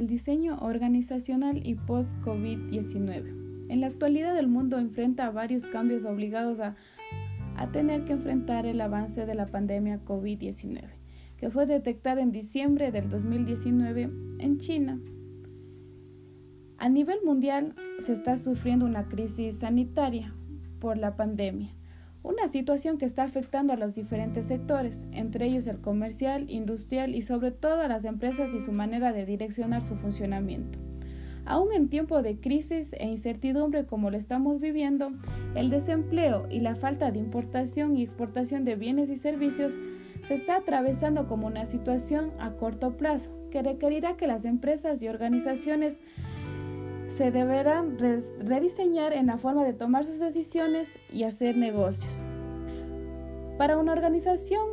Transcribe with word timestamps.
rediseño 0.00 0.58
organizacional 0.58 1.64
y 1.64 1.76
post-COVID-19. 1.76 3.68
En 3.68 3.80
la 3.80 3.86
actualidad 3.86 4.36
el 4.38 4.48
mundo 4.48 4.78
enfrenta 4.78 5.30
varios 5.30 5.66
cambios 5.66 6.04
obligados 6.04 6.60
a, 6.60 6.74
a 7.56 7.70
tener 7.70 8.04
que 8.04 8.14
enfrentar 8.14 8.66
el 8.66 8.80
avance 8.80 9.24
de 9.24 9.34
la 9.34 9.46
pandemia 9.46 10.04
COVID-19, 10.04 10.82
que 11.36 11.50
fue 11.50 11.66
detectada 11.66 12.22
en 12.22 12.32
diciembre 12.32 12.90
del 12.90 13.08
2019 13.08 14.10
en 14.40 14.58
China. 14.58 15.00
A 16.78 16.88
nivel 16.88 17.18
mundial 17.24 17.74
se 18.00 18.12
está 18.12 18.36
sufriendo 18.36 18.84
una 18.86 19.08
crisis 19.08 19.58
sanitaria 19.58 20.34
por 20.80 20.98
la 20.98 21.16
pandemia 21.16 21.72
una 22.24 22.48
situación 22.48 22.96
que 22.96 23.04
está 23.04 23.22
afectando 23.22 23.74
a 23.74 23.76
los 23.76 23.94
diferentes 23.94 24.46
sectores, 24.46 25.06
entre 25.12 25.44
ellos 25.44 25.66
el 25.66 25.80
comercial, 25.80 26.50
industrial 26.50 27.14
y 27.14 27.20
sobre 27.20 27.50
todo 27.50 27.82
a 27.82 27.88
las 27.88 28.06
empresas 28.06 28.52
y 28.54 28.60
su 28.60 28.72
manera 28.72 29.12
de 29.12 29.26
direccionar 29.26 29.82
su 29.82 29.94
funcionamiento. 29.94 30.78
Aún 31.44 31.74
en 31.74 31.90
tiempo 31.90 32.22
de 32.22 32.40
crisis 32.40 32.94
e 32.94 33.06
incertidumbre 33.06 33.84
como 33.84 34.10
lo 34.10 34.16
estamos 34.16 34.58
viviendo, 34.58 35.12
el 35.54 35.68
desempleo 35.68 36.48
y 36.50 36.60
la 36.60 36.74
falta 36.74 37.10
de 37.10 37.18
importación 37.18 37.94
y 37.94 38.02
exportación 38.02 38.64
de 38.64 38.76
bienes 38.76 39.10
y 39.10 39.18
servicios 39.18 39.78
se 40.26 40.32
está 40.32 40.56
atravesando 40.56 41.28
como 41.28 41.46
una 41.46 41.66
situación 41.66 42.32
a 42.38 42.52
corto 42.52 42.96
plazo 42.96 43.30
que 43.50 43.62
requerirá 43.62 44.16
que 44.16 44.26
las 44.26 44.46
empresas 44.46 45.02
y 45.02 45.08
organizaciones 45.08 46.00
se 47.16 47.30
deberán 47.30 47.96
rediseñar 48.40 49.12
en 49.12 49.26
la 49.26 49.38
forma 49.38 49.64
de 49.64 49.72
tomar 49.72 50.04
sus 50.04 50.18
decisiones 50.18 50.98
y 51.12 51.22
hacer 51.22 51.56
negocios. 51.56 52.24
Para 53.56 53.78
una 53.78 53.92
organización 53.92 54.66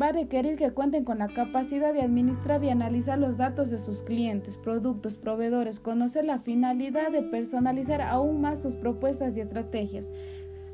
va 0.00 0.06
a 0.06 0.12
requerir 0.12 0.56
que 0.56 0.70
cuenten 0.70 1.04
con 1.04 1.18
la 1.18 1.28
capacidad 1.28 1.92
de 1.92 2.02
administrar 2.02 2.62
y 2.62 2.70
analizar 2.70 3.18
los 3.18 3.36
datos 3.36 3.70
de 3.70 3.78
sus 3.78 4.02
clientes, 4.02 4.56
productos, 4.56 5.14
proveedores, 5.14 5.80
conocer 5.80 6.24
la 6.24 6.38
finalidad 6.38 7.10
de 7.10 7.22
personalizar 7.22 8.00
aún 8.00 8.40
más 8.40 8.62
sus 8.62 8.76
propuestas 8.76 9.36
y 9.36 9.40
estrategias. 9.40 10.06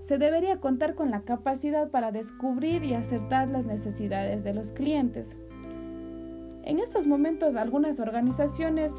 Se 0.01 0.19
debería 0.19 0.61
contar 0.61 0.95
con 0.95 1.11
la 1.11 1.23
capacidad 1.23 1.89
para 1.89 2.13
descubrir 2.13 2.85
y 2.85 2.93
acertar 2.93 3.49
las 3.49 3.65
necesidades 3.65 4.45
de 4.45 4.53
los 4.53 4.73
clientes. 4.73 5.39
En 6.65 6.79
estos 6.79 7.07
momentos 7.07 7.57
algunas 7.57 7.99
organizaciones 7.99 8.93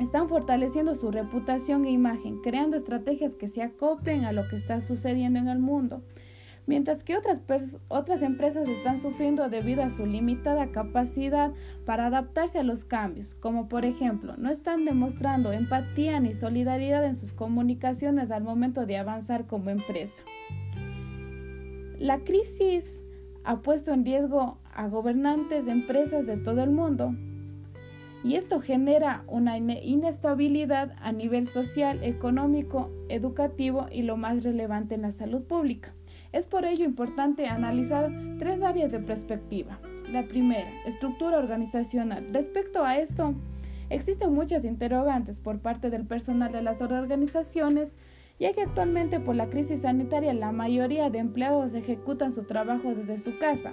están 0.00 0.28
fortaleciendo 0.28 0.94
su 0.94 1.10
reputación 1.10 1.84
e 1.84 1.90
imagen, 1.90 2.40
creando 2.42 2.76
estrategias 2.76 3.34
que 3.34 3.48
se 3.48 3.62
acoplen 3.62 4.24
a 4.24 4.32
lo 4.32 4.48
que 4.48 4.56
está 4.56 4.80
sucediendo 4.80 5.38
en 5.38 5.48
el 5.48 5.58
mundo, 5.58 6.02
mientras 6.66 7.04
que 7.04 7.16
otras, 7.16 7.42
otras 7.88 8.22
empresas 8.22 8.68
están 8.68 8.98
sufriendo 8.98 9.48
debido 9.48 9.82
a 9.82 9.90
su 9.90 10.06
limitada 10.06 10.70
capacidad 10.72 11.52
para 11.84 12.06
adaptarse 12.06 12.58
a 12.58 12.64
los 12.64 12.84
cambios, 12.84 13.34
como 13.34 13.68
por 13.68 13.84
ejemplo, 13.84 14.34
no 14.36 14.50
están 14.50 14.84
demostrando 14.84 15.52
empatía 15.52 16.20
ni 16.20 16.34
solidaridad 16.34 17.04
en 17.04 17.14
sus 17.14 17.32
comunicaciones 17.32 18.30
al 18.30 18.42
momento 18.42 18.86
de 18.86 18.96
avanzar 18.96 19.46
como 19.46 19.70
empresa. 19.70 20.22
La 21.98 22.18
crisis 22.20 23.00
ha 23.44 23.60
puesto 23.60 23.92
en 23.92 24.04
riesgo 24.04 24.58
a 24.72 24.88
gobernantes 24.88 25.66
de 25.66 25.72
empresas 25.72 26.26
de 26.26 26.36
todo 26.36 26.62
el 26.62 26.70
mundo, 26.70 27.14
y 28.24 28.36
esto 28.36 28.60
genera 28.60 29.24
una 29.26 29.58
inestabilidad 29.58 30.94
a 31.00 31.12
nivel 31.12 31.48
social, 31.48 32.02
económico, 32.04 32.90
educativo 33.08 33.86
y 33.90 34.02
lo 34.02 34.16
más 34.16 34.44
relevante 34.44 34.94
en 34.94 35.02
la 35.02 35.10
salud 35.10 35.42
pública. 35.42 35.92
Es 36.30 36.46
por 36.46 36.64
ello 36.64 36.84
importante 36.84 37.46
analizar 37.46 38.10
tres 38.38 38.62
áreas 38.62 38.92
de 38.92 39.00
perspectiva. 39.00 39.78
La 40.10 40.26
primera, 40.28 40.70
estructura 40.86 41.38
organizacional. 41.38 42.28
Respecto 42.32 42.84
a 42.84 42.98
esto, 42.98 43.34
existen 43.90 44.32
muchas 44.32 44.64
interrogantes 44.64 45.40
por 45.40 45.58
parte 45.58 45.90
del 45.90 46.06
personal 46.06 46.52
de 46.52 46.62
las 46.62 46.80
organizaciones, 46.80 47.94
ya 48.38 48.52
que 48.52 48.62
actualmente 48.62 49.20
por 49.20 49.34
la 49.34 49.50
crisis 49.50 49.82
sanitaria 49.82 50.32
la 50.32 50.52
mayoría 50.52 51.10
de 51.10 51.18
empleados 51.18 51.74
ejecutan 51.74 52.32
su 52.32 52.44
trabajo 52.44 52.94
desde 52.94 53.18
su 53.18 53.38
casa, 53.38 53.72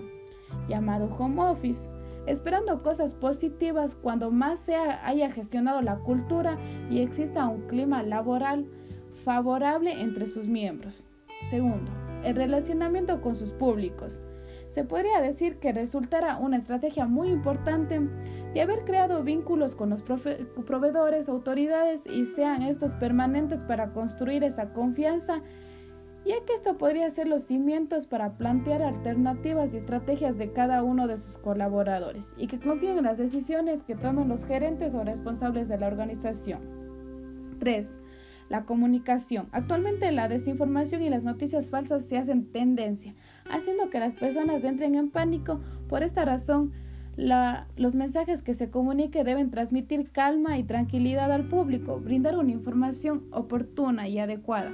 llamado 0.68 1.16
home 1.18 1.42
office 1.42 1.90
esperando 2.28 2.84
cosas 2.84 3.14
positivas 3.14 3.96
cuando 3.96 4.32
más 4.32 4.60
se 4.60 4.76
haya 4.76 5.32
gestionado 5.32 5.82
la 5.82 5.98
cultura 6.00 6.58
y 6.90 7.02
exista 7.02 7.48
un 7.48 7.68
clima 7.68 8.04
laboral 8.04 8.66
favorable 9.24 10.02
entre 10.02 10.28
sus 10.28 10.48
miembros. 10.48 11.08
Segundo, 11.50 11.92
el 12.24 12.36
relacionamiento 12.36 13.22
con 13.22 13.36
sus 13.36 13.52
públicos. 13.52 14.20
Se 14.68 14.84
podría 14.84 15.20
decir 15.20 15.58
que 15.58 15.72
resultará 15.72 16.38
una 16.38 16.58
estrategia 16.58 17.08
muy 17.08 17.30
importante 17.30 18.00
de 18.54 18.62
haber 18.62 18.86
creado 18.86 19.24
vínculos 19.24 19.76
con 19.76 19.90
los 19.90 20.04
proveedores, 20.04 21.28
autoridades 21.28 22.06
y 22.06 22.26
sean 22.26 22.62
estos 22.62 22.94
permanentes 22.94 23.64
para 23.64 23.94
construir 23.94 24.44
esa 24.44 24.74
confianza 24.74 25.42
ya 26.26 26.36
que 26.46 26.54
esto 26.54 26.78
podría 26.78 27.10
ser 27.10 27.28
los 27.28 27.44
cimientos 27.44 28.06
para 28.06 28.38
plantear 28.38 28.82
alternativas 28.82 29.74
y 29.74 29.78
estrategias 29.78 30.38
de 30.38 30.52
cada 30.52 30.84
uno 30.84 31.08
de 31.08 31.18
sus 31.18 31.38
colaboradores 31.38 32.34
y 32.38 32.48
que 32.48 32.60
confíen 32.60 32.98
en 32.98 33.06
las 33.06 33.18
decisiones 33.18 33.84
que 33.84 33.96
tomen 33.96 34.28
los 34.28 34.46
gerentes 34.46 34.94
o 34.94 35.04
responsables 35.04 35.68
de 35.68 35.78
la 35.78 35.88
organización. 35.88 36.60
3. 37.60 37.92
La 38.50 38.66
comunicación. 38.66 39.48
Actualmente 39.52 40.12
la 40.12 40.28
desinformación 40.28 41.04
y 41.04 41.10
las 41.10 41.24
noticias 41.24 41.70
falsas 41.70 42.06
se 42.06 42.18
hacen 42.18 42.52
tendencia, 42.52 43.16
haciendo 43.50 43.90
que 43.90 44.00
las 44.00 44.14
personas 44.14 44.64
entren 44.64 44.96
en 44.96 45.12
pánico. 45.12 45.62
Por 45.88 46.04
esta 46.04 46.26
razón, 46.26 46.74
los 47.16 47.96
mensajes 47.96 48.42
que 48.42 48.54
se 48.54 48.70
comunique 48.70 49.24
deben 49.24 49.52
transmitir 49.52 50.12
calma 50.12 50.58
y 50.58 50.64
tranquilidad 50.64 51.32
al 51.32 51.48
público, 51.48 52.00
brindar 52.00 52.38
una 52.38 52.52
información 52.52 53.26
oportuna 53.32 54.08
y 54.08 54.20
adecuada 54.20 54.72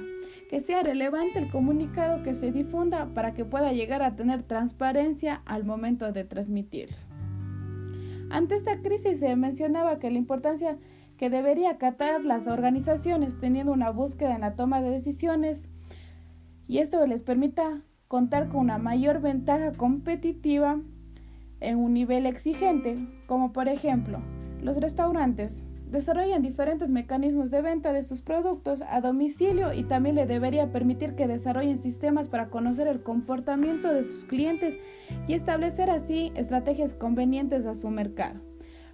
que 0.48 0.60
sea 0.60 0.82
relevante 0.82 1.38
el 1.38 1.50
comunicado 1.50 2.22
que 2.22 2.34
se 2.34 2.52
difunda 2.52 3.06
para 3.14 3.34
que 3.34 3.44
pueda 3.44 3.72
llegar 3.72 4.02
a 4.02 4.16
tener 4.16 4.42
transparencia 4.42 5.42
al 5.44 5.64
momento 5.64 6.12
de 6.12 6.24
transmitirlo. 6.24 6.96
Ante 8.30 8.56
esta 8.56 8.80
crisis 8.80 9.20
se 9.20 9.34
mencionaba 9.36 9.98
que 9.98 10.10
la 10.10 10.18
importancia 10.18 10.78
que 11.16 11.30
debería 11.30 11.70
acatar 11.70 12.24
las 12.24 12.46
organizaciones 12.46 13.38
teniendo 13.40 13.72
una 13.72 13.90
búsqueda 13.90 14.34
en 14.34 14.42
la 14.42 14.54
toma 14.54 14.80
de 14.80 14.90
decisiones 14.90 15.68
y 16.68 16.78
esto 16.78 17.06
les 17.06 17.22
permita 17.22 17.82
contar 18.08 18.48
con 18.48 18.60
una 18.60 18.78
mayor 18.78 19.20
ventaja 19.20 19.72
competitiva 19.72 20.80
en 21.60 21.78
un 21.78 21.94
nivel 21.94 22.26
exigente, 22.26 22.98
como 23.26 23.52
por 23.52 23.68
ejemplo 23.68 24.20
los 24.62 24.76
restaurantes 24.76 25.64
desarrollan 25.96 26.42
diferentes 26.42 26.90
mecanismos 26.90 27.50
de 27.50 27.62
venta 27.62 27.90
de 27.90 28.02
sus 28.02 28.20
productos 28.20 28.82
a 28.86 29.00
domicilio 29.00 29.72
y 29.72 29.82
también 29.82 30.14
le 30.14 30.26
debería 30.26 30.70
permitir 30.70 31.14
que 31.14 31.26
desarrollen 31.26 31.78
sistemas 31.78 32.28
para 32.28 32.50
conocer 32.50 32.86
el 32.86 33.02
comportamiento 33.02 33.90
de 33.90 34.04
sus 34.04 34.26
clientes 34.26 34.76
y 35.26 35.32
establecer 35.32 35.88
así 35.88 36.32
estrategias 36.34 36.92
convenientes 36.92 37.64
a 37.64 37.72
su 37.72 37.88
mercado. 37.88 38.40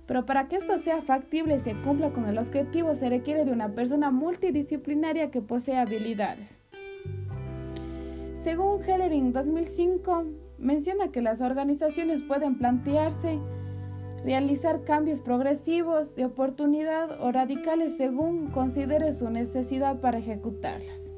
Pero 0.06 0.26
para 0.26 0.46
que 0.46 0.54
esto 0.54 0.78
sea 0.78 1.02
factible 1.02 1.56
y 1.56 1.58
se 1.58 1.74
cumpla 1.74 2.10
con 2.10 2.26
el 2.26 2.38
objetivo 2.38 2.94
se 2.94 3.08
requiere 3.08 3.44
de 3.44 3.50
una 3.50 3.74
persona 3.74 4.12
multidisciplinaria 4.12 5.32
que 5.32 5.42
posee 5.42 5.78
habilidades. 5.78 6.60
Según 8.34 8.80
Hellering 8.80 9.32
2005, 9.32 10.24
menciona 10.58 11.10
que 11.10 11.20
las 11.20 11.40
organizaciones 11.40 12.22
pueden 12.22 12.58
plantearse 12.58 13.40
realizar 14.24 14.84
cambios 14.84 15.20
progresivos 15.20 16.14
de 16.14 16.24
oportunidad 16.24 17.20
o 17.20 17.32
radicales 17.32 17.96
según 17.96 18.48
considere 18.48 19.12
su 19.12 19.30
necesidad 19.30 20.00
para 20.00 20.18
ejecutarlas. 20.18 21.12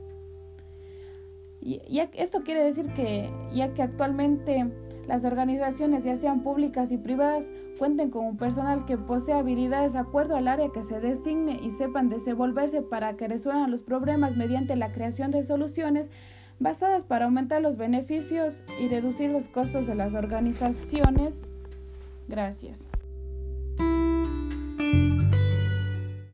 Y 1.60 1.80
esto 2.12 2.42
quiere 2.42 2.62
decir 2.62 2.88
que 2.92 3.30
ya 3.54 3.72
que 3.72 3.82
actualmente 3.82 4.66
las 5.06 5.24
organizaciones, 5.24 6.04
ya 6.04 6.16
sean 6.16 6.42
públicas 6.42 6.90
y 6.90 6.98
privadas, 6.98 7.46
cuenten 7.78 8.10
con 8.10 8.26
un 8.26 8.36
personal 8.36 8.86
que 8.86 8.96
posee 8.96 9.34
habilidades 9.34 9.94
de 9.94 9.98
acuerdo 9.98 10.36
al 10.36 10.48
área 10.48 10.70
que 10.70 10.82
se 10.82 11.00
designe 11.00 11.60
y 11.62 11.72
sepan 11.72 12.08
desenvolverse 12.08 12.82
para 12.82 13.16
que 13.16 13.28
resuelvan 13.28 13.70
los 13.70 13.82
problemas 13.82 14.36
mediante 14.36 14.76
la 14.76 14.92
creación 14.92 15.30
de 15.30 15.42
soluciones 15.42 16.10
basadas 16.60 17.04
para 17.04 17.24
aumentar 17.24 17.60
los 17.62 17.76
beneficios 17.76 18.64
y 18.78 18.88
reducir 18.88 19.30
los 19.30 19.48
costos 19.48 19.86
de 19.86 19.94
las 19.94 20.14
organizaciones. 20.14 21.46
Gracias. 22.28 22.86